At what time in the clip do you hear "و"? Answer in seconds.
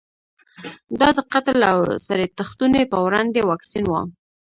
3.87-3.93